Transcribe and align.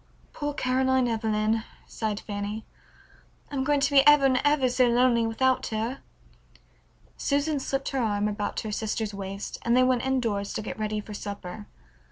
"Poor 0.33 0.55
Caroline 0.55 1.07
Evelyn," 1.07 1.61
sighed 1.85 2.19
Fanny, 2.19 2.65
"I'm 3.51 3.63
going 3.63 3.79
to 3.81 3.91
be 3.91 4.01
ever 4.07 4.25
and 4.25 4.41
ever 4.43 4.67
so 4.67 4.87
lonely 4.87 5.27
without 5.27 5.67
her." 5.67 5.99
Susan 7.17 7.59
slipped 7.59 7.89
her 7.89 7.99
arm 8.01 8.27
about 8.27 8.61
her 8.61 8.71
sister's 8.71 9.13
waist, 9.13 9.59
and 9.61 9.77
they 9.77 9.83
went 9.83 10.01
indoors 10.03 10.53
to 10.53 10.63
get 10.63 10.79
ready 10.79 11.01
for 11.01 11.13
supper. 11.13 11.67